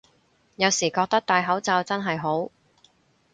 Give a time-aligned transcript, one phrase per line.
[0.55, 2.49] 有時覺得戴口罩真係好